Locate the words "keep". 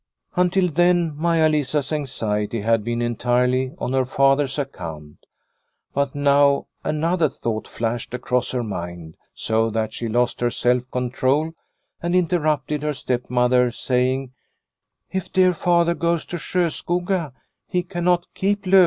18.33-18.63